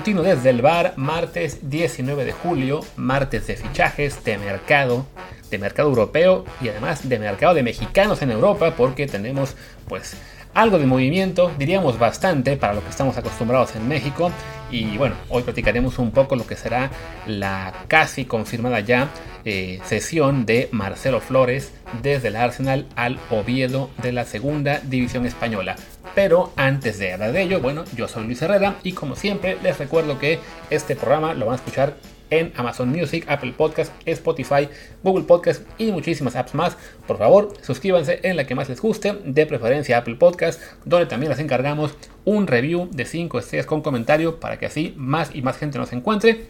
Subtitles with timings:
[0.00, 5.04] matutino desde el bar, martes 19 de julio, martes de fichajes, de mercado,
[5.50, 9.56] de mercado europeo y además de mercado de mexicanos en Europa, porque tenemos
[9.88, 10.16] pues
[10.54, 14.32] algo de movimiento, diríamos bastante para lo que estamos acostumbrados en México.
[14.70, 16.90] Y bueno, hoy platicaremos un poco lo que será
[17.26, 19.10] la casi confirmada ya
[19.44, 25.76] eh, sesión de Marcelo Flores desde el Arsenal al Oviedo de la segunda división española.
[26.22, 29.78] Pero antes de hablar de ello, bueno, yo soy Luis Herrera y como siempre les
[29.78, 30.38] recuerdo que
[30.68, 31.94] este programa lo van a escuchar
[32.28, 34.68] en Amazon Music, Apple Podcast, Spotify,
[35.02, 36.76] Google Podcast y muchísimas apps más.
[37.06, 41.30] Por favor, suscríbanse en la que más les guste, de preferencia Apple Podcast, donde también
[41.30, 45.56] les encargamos un review de 5 estrellas con comentario para que así más y más
[45.56, 46.48] gente nos encuentre.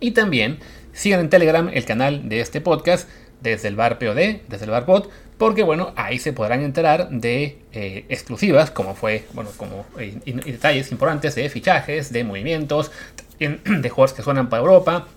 [0.00, 0.60] Y también
[0.94, 3.06] sigan en Telegram el canal de este podcast
[3.42, 7.58] desde el bar POD, desde el bar pod, porque bueno, ahí se podrán enterar de
[7.72, 12.92] eh, exclusivas, como fue, bueno, como eh, y, detalles importantes de fichajes, de movimientos,
[13.38, 15.08] de jugadores que suenan para Europa.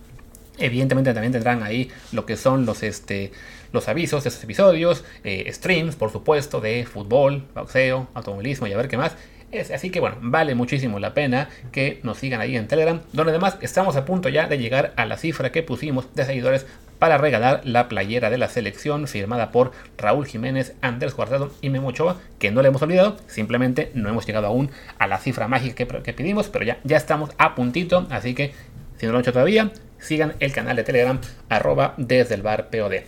[0.57, 3.31] Evidentemente también tendrán ahí lo que son los, este,
[3.71, 8.77] los avisos de estos episodios, eh, streams, por supuesto, de fútbol, boxeo, automovilismo y a
[8.77, 9.15] ver qué más.
[9.51, 13.31] Es, así que bueno, vale muchísimo la pena que nos sigan ahí en Telegram, donde
[13.31, 16.65] además estamos a punto ya de llegar a la cifra que pusimos de seguidores
[16.99, 21.89] para regalar la playera de la selección firmada por Raúl Jiménez, Andrés Guardado y Memo
[21.89, 25.85] Ochoa, que no le hemos olvidado, simplemente no hemos llegado aún a la cifra mágica
[25.85, 28.53] que, pedimos, pero ya, ya estamos a puntito, así que
[28.97, 32.69] si no lo han hecho todavía, sigan el canal de Telegram arroba desde el bar
[32.69, 33.03] POD.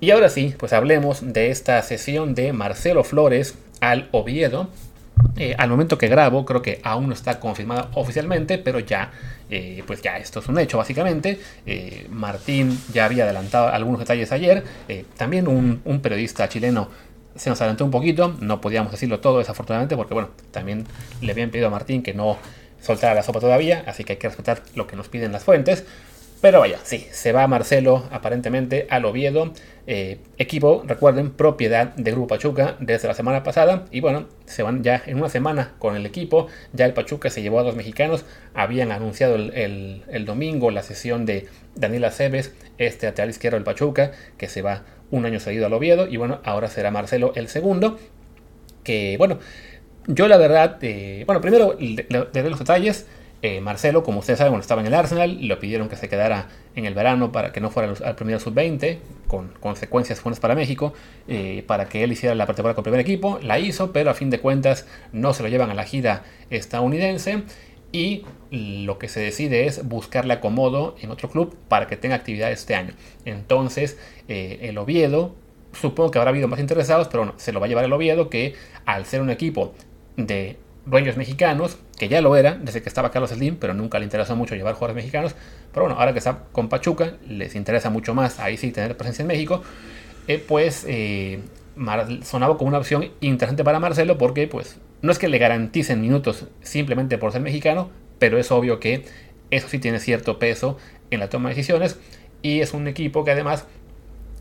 [0.00, 4.70] Y ahora sí, pues hablemos de esta sesión de Marcelo Flores al Oviedo,
[5.36, 9.10] eh, al momento que grabo, creo que aún no está confirmada oficialmente, pero ya,
[9.48, 11.40] eh, pues ya esto es un hecho básicamente.
[11.66, 14.64] Eh, Martín ya había adelantado algunos detalles ayer.
[15.16, 16.88] también un, un, periodista chileno
[17.36, 20.84] se nos adelantó un poquito, no podíamos decirlo todo desafortunadamente, porque bueno, también
[21.20, 22.36] le habían pedido a Martín que no
[22.80, 25.84] soltara la sopa todavía, así que hay que respetar lo que nos piden las fuentes.
[26.40, 29.52] Pero vaya, sí, se va Marcelo aparentemente al Oviedo.
[29.86, 33.84] Eh, equipo, recuerden, propiedad de Grupo Pachuca desde la semana pasada.
[33.90, 36.46] Y bueno, se van ya en una semana con el equipo.
[36.72, 38.24] Ya el Pachuca se llevó a dos mexicanos.
[38.54, 44.48] Habían anunciado el, domingo la sesión de Daniela Aceves, este lateral izquierdo del Pachuca, que
[44.48, 46.06] se va un año seguido al Oviedo.
[46.08, 47.98] Y bueno, ahora será Marcelo el segundo.
[48.82, 49.40] Que bueno,
[50.06, 53.06] yo la verdad, eh, bueno, primero de, de los detalles.
[53.42, 56.48] Eh, Marcelo, como ustedes saben, cuando estaba en el Arsenal, le pidieron que se quedara
[56.74, 60.92] en el verano para que no fuera al primer sub-20, con consecuencias buenas para México,
[61.26, 63.38] eh, para que él hiciera la pretemporada con el primer equipo.
[63.42, 67.44] La hizo, pero a fin de cuentas no se lo llevan a la gira estadounidense.
[67.92, 72.52] Y lo que se decide es buscarle acomodo en otro club para que tenga actividad
[72.52, 72.94] este año.
[73.24, 75.34] Entonces, eh, el Oviedo,
[75.72, 78.28] supongo que habrá habido más interesados, pero bueno, se lo va a llevar el Oviedo,
[78.28, 79.74] que al ser un equipo
[80.16, 84.04] de dueños mexicanos, que ya lo era desde que estaba Carlos Slim, pero nunca le
[84.04, 85.34] interesó mucho llevar jugadores mexicanos.
[85.70, 89.20] Pero bueno, ahora que está con Pachuca, les interesa mucho más ahí sí tener presencia
[89.20, 89.62] en México.
[90.26, 91.40] Eh, pues eh,
[92.22, 96.46] sonaba como una opción interesante para Marcelo porque pues no es que le garanticen minutos
[96.62, 99.04] simplemente por ser mexicano, pero es obvio que
[99.50, 100.78] eso sí tiene cierto peso
[101.10, 101.98] en la toma de decisiones
[102.40, 103.66] y es un equipo que además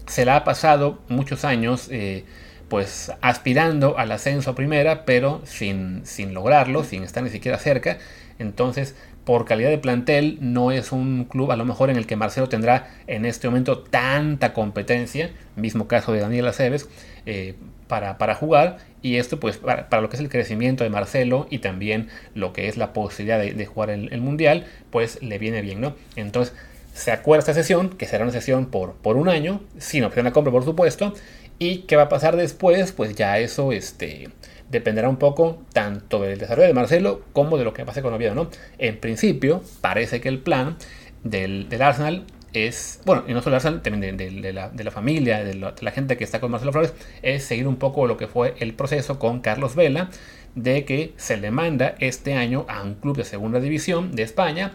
[0.08, 2.24] se la ha pasado muchos años eh,
[2.70, 7.98] pues aspirando al ascenso a primera, pero sin, sin lograrlo, sin estar ni siquiera cerca.
[8.38, 12.16] Entonces, por calidad de plantel, no es un club a lo mejor en el que
[12.16, 16.90] Marcelo tendrá en este momento tanta competencia, mismo caso de Daniel Aceves,
[17.26, 17.56] eh,
[17.88, 18.78] para, para, jugar.
[19.02, 22.68] Y esto, pues, para, lo que es el crecimiento de Marcelo y también lo que
[22.68, 25.96] es la posibilidad de, jugar el, el, Mundial, pues le viene bien, ¿no?
[26.16, 26.56] Entonces,
[27.00, 30.34] se acuerda esta sesión, que será una sesión por, por un año, sin opción de
[30.34, 31.14] compra, por supuesto,
[31.58, 34.28] y qué va a pasar después, pues ya eso este,
[34.70, 38.36] dependerá un poco tanto del desarrollo de Marcelo como de lo que pase con Oviedo,
[38.36, 38.50] ¿no?
[38.78, 40.76] En principio, parece que el plan
[41.24, 46.18] del, Arsenal es, bueno, y no solo Arsenal, también de, la, familia, de la, gente
[46.18, 49.40] que está con Marcelo Flores, es seguir un poco lo que fue el proceso con
[49.40, 50.10] Carlos Vela,
[50.56, 54.74] de que se le manda este año a un club de segunda división de España,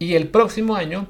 [0.00, 1.06] y el próximo año,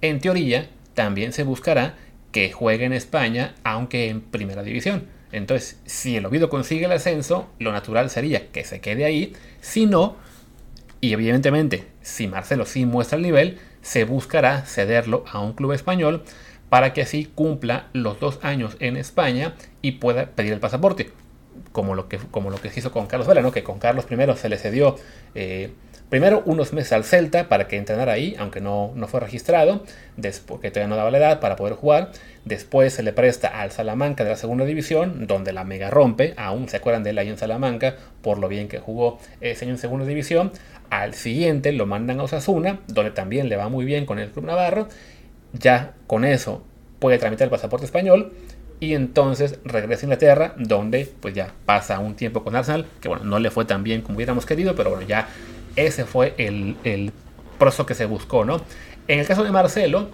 [0.00, 1.94] en teoría, también se buscará
[2.32, 5.06] que juegue en España, aunque en primera división.
[5.32, 9.34] Entonces, si el Oviedo consigue el ascenso, lo natural sería que se quede ahí.
[9.60, 10.16] Si no,
[11.00, 16.24] y evidentemente, si Marcelo sí muestra el nivel, se buscará cederlo a un club español
[16.68, 21.12] para que así cumpla los dos años en España y pueda pedir el pasaporte.
[21.72, 23.52] Como lo que, como lo que hizo con Carlos Vela, ¿no?
[23.52, 24.96] que con Carlos I se le cedió
[25.34, 25.70] eh,
[26.08, 29.84] primero unos meses al Celta para que entrenara ahí, aunque no, no fue registrado,
[30.16, 32.12] después, que todavía no daba la edad para poder jugar.
[32.44, 36.68] Después se le presta al Salamanca de la segunda división, donde la mega rompe, aún
[36.68, 39.78] se acuerdan de él ahí en Salamanca, por lo bien que jugó ese año en
[39.78, 40.52] segunda división.
[40.90, 44.46] Al siguiente lo mandan a Osasuna, donde también le va muy bien con el Club
[44.46, 44.88] Navarro.
[45.52, 46.64] Ya con eso
[46.98, 48.32] puede tramitar el pasaporte español
[48.78, 53.24] y entonces regresa a Inglaterra, donde pues ya pasa un tiempo con Arsenal, que bueno,
[53.24, 55.28] no le fue tan bien como hubiéramos querido, pero bueno, ya
[55.76, 57.12] ese fue el, el
[57.58, 58.60] proceso que se buscó, ¿no?
[59.08, 60.10] En el caso de Marcelo,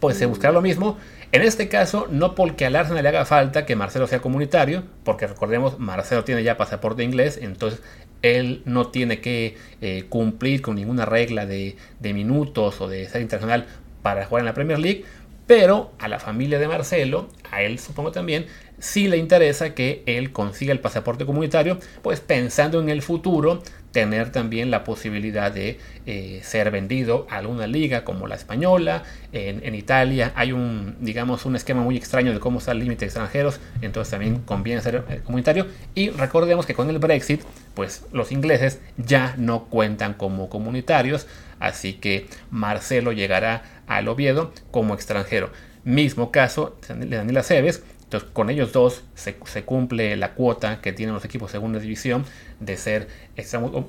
[0.00, 0.98] pues se buscará lo mismo.
[1.32, 5.26] En este caso, no porque al Arsenal le haga falta que Marcelo sea comunitario, porque
[5.26, 7.80] recordemos, Marcelo tiene ya pasaporte inglés, entonces
[8.22, 13.20] él no tiene que eh, cumplir con ninguna regla de, de minutos o de ser
[13.20, 13.66] internacional
[14.02, 15.04] para jugar en la Premier League,
[15.46, 18.46] pero a la familia de Marcelo, a él supongo también,
[18.78, 23.62] sí le interesa que él consiga el pasaporte comunitario, pues pensando en el futuro
[23.94, 29.04] tener también la posibilidad de eh, ser vendido a alguna liga como la española.
[29.32, 33.06] En, Italia hay un, digamos, un esquema muy extraño de cómo está el límite de
[33.06, 35.68] extranjeros, entonces también conviene ser eh, comunitario.
[35.94, 37.42] Y recordemos que con el Brexit,
[37.74, 41.28] pues los ingleses ya no cuentan como comunitarios,
[41.60, 45.50] así que Marcelo llegará al Oviedo como extranjero.
[45.84, 49.34] Mismo caso de Daniela Cebes, entonces con ellos dos se,
[49.64, 52.24] cumple la cuota que tienen los equipos de segunda división
[52.60, 53.08] de ser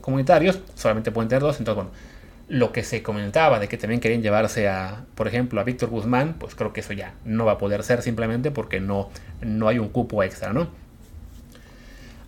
[0.02, 1.92] comunitarios, solamente pueden tener dos, entonces bueno,
[2.48, 6.36] lo que se comentaba de que también querían llevarse a, por ejemplo, a Víctor Guzmán,
[6.40, 9.10] pues creo que eso ya no va a poder ser simplemente porque no,
[9.42, 10.68] no hay un cupo extra, ¿no?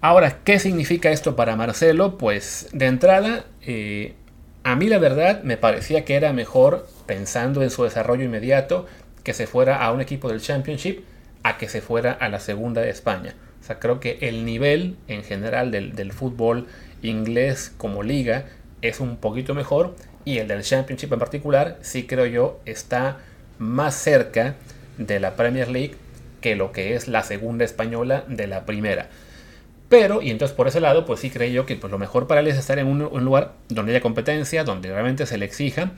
[0.02, 2.18] Ahora, ¿qué significa esto para Marcelo?
[2.18, 4.14] Pues de entrada, eh,
[4.64, 8.86] a mí la verdad me parecía que era mejor, pensando en su desarrollo inmediato,
[9.24, 11.04] que se fuera a un equipo del Championship
[11.48, 13.34] a que se fuera a la segunda de España.
[13.62, 16.68] O sea, creo que el nivel en general del, fútbol
[17.02, 18.46] inglés como liga
[18.82, 19.96] es un poquito mejor
[20.26, 23.20] y el del Championship en particular sí creo yo está
[23.60, 24.56] más cerca
[24.98, 25.96] de la Premier League
[26.42, 29.10] que lo que es la segunda española de la primera.
[29.88, 32.42] Pero, y entonces por ese lado, pues sí creo yo que pues, lo mejor para
[32.42, 35.92] él es estar en un, lugar donde haya competencia, donde realmente se le exija.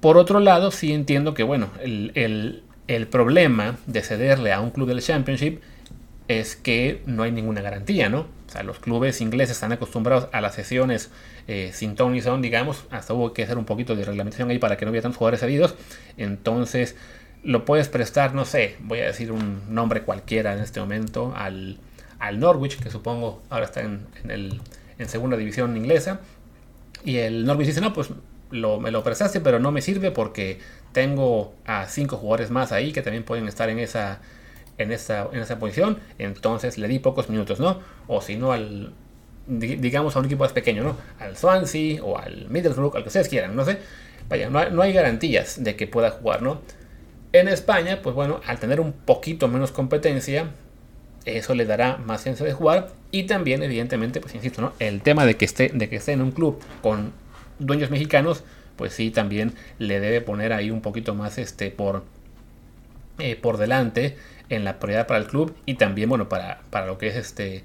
[0.00, 2.62] Por otro lado, sí entiendo que, bueno, el,
[3.06, 5.60] problema de cederle a un club del Championship
[6.28, 8.20] es que no hay ninguna garantía, ¿no?
[8.20, 11.10] O sea, los clubes ingleses están acostumbrados a las sesiones
[11.48, 14.76] eh, sin Tony son, digamos, hasta hubo que hacer un poquito de reglamentación ahí para
[14.76, 15.74] que no hubiera tantos jugadores cedidos.
[16.16, 16.96] Entonces,
[17.42, 21.78] lo puedes prestar, no sé, voy a decir un nombre cualquiera en este momento, al
[22.20, 24.60] al Norwich, que supongo ahora está en, el,
[24.98, 26.20] en segunda división inglesa.
[27.04, 28.10] Y el Norwich dice, no, pues
[28.50, 30.58] lo, me lo prestaste, pero no me sirve porque
[30.92, 34.20] tengo a cinco jugadores más ahí que también pueden estar en esa,
[34.78, 35.98] en esa, en esa posición.
[36.18, 37.80] Entonces le di pocos minutos, ¿no?
[38.06, 38.92] O si no, al,
[39.46, 40.96] digamos, a un equipo más pequeño, ¿no?
[41.18, 43.78] Al Swansea o al Middlesbrough, al que ustedes quieran, no sé.
[44.28, 46.60] Vaya, no hay, no hay garantías de que pueda jugar, ¿no?
[47.32, 50.50] En España, pues bueno, al tener un poquito menos competencia,
[51.24, 55.26] eso le dará más chance de jugar y también evidentemente pues insisto no el tema
[55.26, 57.12] de que esté de que esté en un club con
[57.60, 58.44] dueños mexicanos
[58.76, 62.02] pues sí también le debe poner ahí un poquito más este por
[63.18, 64.16] eh, por delante
[64.48, 67.62] en la prioridad para el club y también bueno para, para lo que es este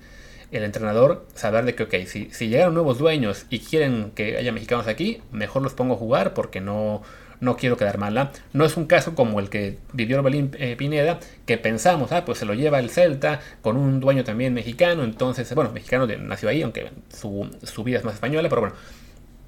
[0.52, 4.52] el entrenador saber de que ok si, si llegaron nuevos dueños y quieren que haya
[4.52, 7.02] mexicanos aquí mejor los pongo a jugar porque no
[7.40, 8.32] no quiero quedar mala.
[8.54, 12.40] No es un caso como el que vivió Belín eh, Pineda, que pensamos, ah, pues
[12.40, 16.62] se lo lleva el Celta con un dueño también mexicano, entonces, bueno, mexicano nació ahí,
[16.62, 18.76] aunque su, vida es más española, pero bueno,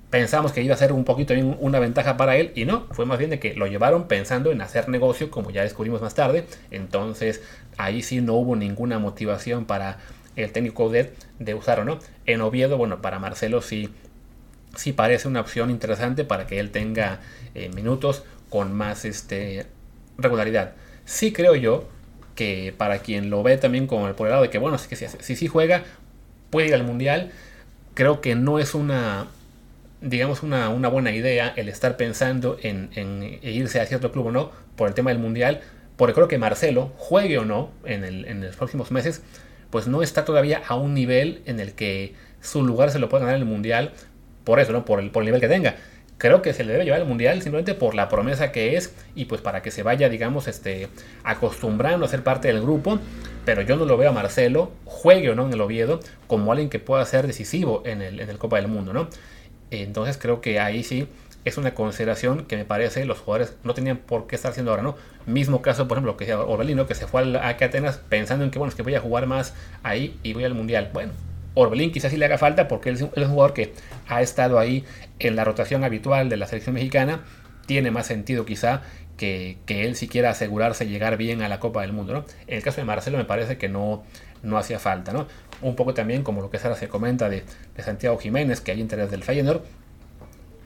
[0.10, 3.18] pensamos que iba a ser un poquito una ventaja para él y no, fue más
[3.18, 7.42] bien de que lo llevaron pensando en hacer negocio, como ya descubrimos más tarde, entonces
[7.78, 9.98] ahí sí no hubo ninguna motivación para
[10.36, 12.00] el técnico de, de usar o no.
[12.26, 13.90] En Oviedo, bueno, para Marcelo sí
[14.78, 17.20] sí parece una opción interesante para que él tenga
[17.56, 19.66] eh, minutos con más este,
[20.18, 20.74] regularidad.
[21.06, 21.90] Sí creo yo
[22.36, 24.96] que para quien lo ve también como el por el lado de que, bueno, si
[24.96, 25.84] sí si, juega,
[26.50, 27.32] puede ir al mundial,
[27.96, 29.28] creo que no es una,
[30.02, 32.90] digamos, una, buena idea el estar pensando en,
[33.42, 35.62] irse a cierto club o no por el tema del mundial,
[35.96, 39.24] porque creo que Marcelo, juegue o no en, en los próximos meses,
[39.70, 43.26] pues no está todavía a un nivel en el que su lugar se lo pueda
[43.26, 43.94] ganar en el mundial
[44.48, 44.86] por eso, ¿no?
[44.86, 45.76] Por el, por el nivel que tenga.
[46.18, 49.26] Creo que se le debe llevar al mundial simplemente por la promesa que es y
[49.26, 50.88] pues para que se vaya, digamos, este,
[51.26, 52.98] acostumbrando a ser parte del grupo.
[53.44, 56.70] Pero yo no lo veo a Marcelo, juegue o no en el Oviedo, como alguien
[56.70, 59.10] que pueda ser decisivo en el, en el Copa del Mundo, ¿no?
[59.72, 61.08] Entonces creo que ahí sí
[61.46, 64.84] es una consideración que me parece los jugadores no tenían por qué estar haciendo ahora,
[64.84, 64.96] ¿no?
[65.26, 68.70] Mismo caso, por ejemplo, que Orbelino, que se fue a Atenas pensando en que, bueno,
[68.70, 70.90] es que voy a jugar más ahí y voy al Mundial.
[70.94, 71.12] Bueno,
[71.58, 73.74] Orbelín quizás sí le haga falta porque él es, un, jugador que
[74.08, 74.86] ha estado ahí
[75.20, 77.22] en la rotación habitual de la selección mexicana.
[77.68, 78.82] Tiene más sentido quizá
[79.18, 82.14] que, él si quiera asegurarse llegar bien a la Copa del Mundo.
[82.14, 82.26] ¿no?
[82.48, 84.04] En el caso de Marcelo me parece que no,
[84.42, 85.14] no hacía falta.
[85.14, 85.28] ¿no?
[85.62, 87.44] Un poco también como lo que Sara se comenta de,
[87.76, 89.62] de Santiago Jiménez, que hay interés del Feyenoord.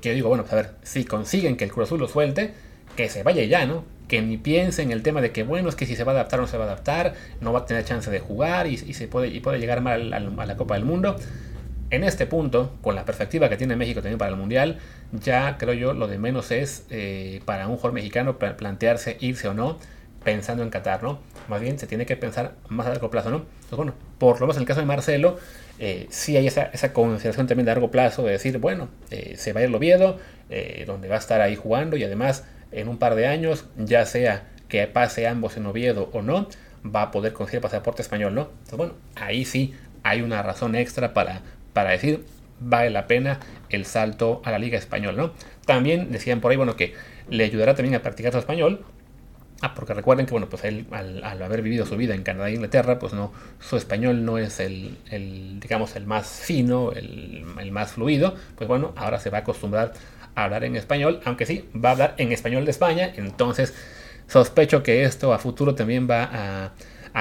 [0.02, 2.54] Que digo, bueno, pues a ver, si consiguen que el Cruz Azul lo suelte,
[2.96, 3.84] que se vaya ya, ¿no?
[4.08, 6.16] Que ni piense en el tema de que, bueno, es que si se va a
[6.16, 8.78] adaptar o no se va a adaptar, no va a tener chance de jugar y,
[8.78, 11.16] se puede, y puede llegar mal a, la Copa del Mundo.
[11.92, 14.78] En este punto, con la perspectiva que tiene México también para el Mundial,
[15.12, 19.54] ya creo yo lo de menos es eh, para un jugador mexicano plantearse irse o
[19.54, 19.78] no
[20.24, 21.20] pensando en Qatar, ¿no?
[21.50, 23.38] Más bien se tiene que pensar más a largo plazo, ¿no?
[23.38, 25.38] Entonces, bueno, por lo menos en el caso de Marcelo,
[25.80, 29.52] eh, sí hay esa, esa, consideración también de largo plazo de decir, bueno, eh, se
[29.52, 30.18] va a ir el Oviedo,
[30.86, 34.50] donde va a estar ahí jugando y además en un par de años, ya sea
[34.70, 36.48] que pase ambos en Oviedo o no,
[36.86, 38.44] va a poder conseguir pasaporte español, ¿no?
[38.44, 41.42] Entonces, bueno, ahí sí hay una razón extra para,
[41.74, 42.26] para decir,
[42.60, 45.32] vale la pena el salto a la Liga Española, ¿no?
[45.66, 46.94] También decían por ahí, bueno, que
[47.30, 48.84] le ayudará también a practicar su español.
[49.64, 52.54] Ah, porque recuerden que, bueno, pues él, al, haber vivido su vida en Canadá e
[52.54, 54.98] Inglaterra, pues no, su español no es el,
[55.62, 58.36] digamos, el más fino, el, más fluido.
[58.56, 59.94] Pues bueno, ahora se va a acostumbrar
[60.36, 63.74] hablar en español, aunque sí, va a hablar en español de España, entonces
[64.28, 66.72] sospecho que esto a futuro también va a,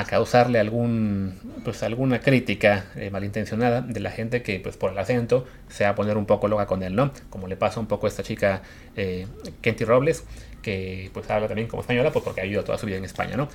[0.07, 5.47] causarle algún, pues, alguna crítica eh, malintencionada de la gente que pues, por el acento
[5.69, 7.13] se va a poner un poco loca con él, ¿no?
[7.29, 8.63] Como le pasa un poco a esta chica
[8.97, 9.27] eh,
[9.61, 10.25] Kenty Robles,
[10.63, 13.37] que pues habla también como española, pues porque ha vivido toda su vida en España,
[13.37, 13.49] ¿no?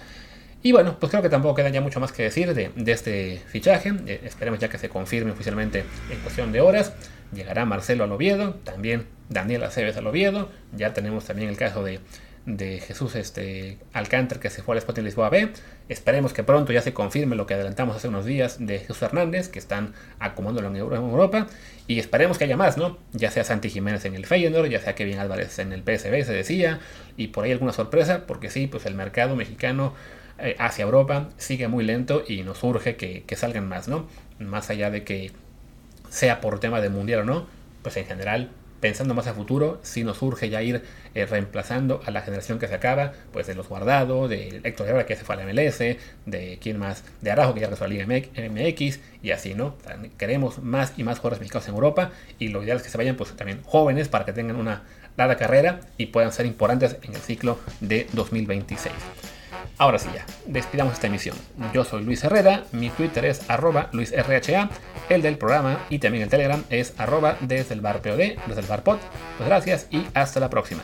[0.61, 3.93] Y bueno, pues creo que tampoco queda ya mucho más que decir de, este fichaje.
[4.07, 6.91] Eh, esperemos ya que se confirme oficialmente en cuestión de horas.
[7.33, 10.49] Llegará Marcelo al Oviedo, también Daniel Aceves al Oviedo.
[10.75, 11.99] Ya tenemos también el caso de,
[12.47, 15.51] Jesús este, Alcántara que se fue al Sporting Lisboa B.
[15.89, 19.49] Esperemos que pronto ya se confirme lo que adelantamos hace unos días de Jesús Hernández,
[19.49, 21.47] que están acomodándolo en Europa.
[21.87, 22.97] Y esperemos que haya más, ¿no?
[23.13, 26.33] Ya sea Santi Jiménez en el Feyenoord, ya sea Kevin Álvarez en el PSV, se
[26.33, 26.79] decía.
[27.17, 29.93] Y por ahí alguna sorpresa, porque sí, pues el mercado mexicano
[30.37, 34.07] eh, hacia Europa sigue muy lento y nos urge que, que salgan más, ¿no?
[34.39, 35.31] Más allá de que
[36.09, 37.47] sea por tema de mundial o no,
[37.81, 42.11] pues en general, pensando más a futuro, si nos urge ya ir eh, reemplazando a
[42.11, 45.35] la generación que se acaba, pues de los guardados, de Héctor Herrera que se fue
[45.35, 45.79] a la MLS,
[46.25, 49.75] de quién más, de Arajo que ya regresó a la Liga MX y así, ¿no?
[50.17, 53.15] queremos más y más jugadores mexicanos en Europa y lo ideal es que se vayan
[53.15, 54.83] pues también jóvenes para que tengan una
[55.17, 58.93] larga carrera y puedan ser importantes en el ciclo de 2026.
[59.77, 61.35] Ahora sí ya, despidamos esta emisión.
[61.73, 64.69] Yo soy Luis Herrera, mi Twitter es arroba LuisRHA,
[65.09, 68.01] el del programa y también el Telegram es arroba desde el bar
[68.47, 68.99] desde el.
[69.37, 70.83] Pues gracias y hasta la próxima.